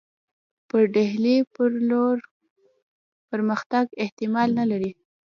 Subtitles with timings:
[0.69, 2.17] پر ډهلي پر لور
[3.29, 4.91] پرمختګ احتمال نه لري.